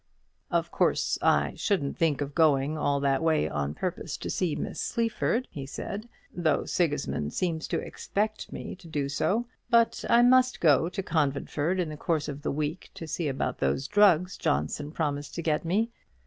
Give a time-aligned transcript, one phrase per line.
[0.49, 4.81] "Of course I shouldn't think of going all that way on purpose to see Miss
[4.81, 10.59] Sleaford," he said, "though Sigismund seems to expect me to do so; but I must
[10.59, 14.89] go to Conventford in the course of the week, to see about those drugs Johnson
[14.91, 15.91] promised to get me.